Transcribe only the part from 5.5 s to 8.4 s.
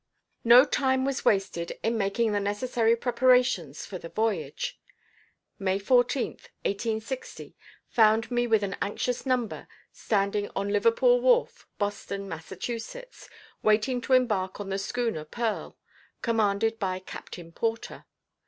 May 14th, 1860, found